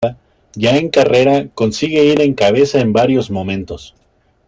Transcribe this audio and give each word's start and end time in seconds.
Ya 0.55 0.75
en 0.77 0.89
carrera, 0.89 1.49
consigue 1.53 2.03
ir 2.05 2.21
en 2.21 2.33
cabeza 2.33 2.79
en 2.81 2.91
varios 2.91 3.29
momentos. 3.29 3.93